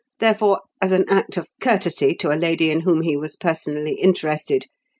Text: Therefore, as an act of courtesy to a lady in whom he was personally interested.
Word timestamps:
Therefore, 0.19 0.61
as 0.81 0.91
an 0.93 1.05
act 1.07 1.37
of 1.37 1.47
courtesy 1.61 2.15
to 2.15 2.33
a 2.33 2.33
lady 2.35 2.71
in 2.71 2.79
whom 2.79 3.01
he 3.03 3.15
was 3.15 3.35
personally 3.35 3.93
interested. 3.99 4.65